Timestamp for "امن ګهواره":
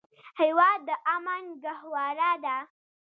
1.15-2.31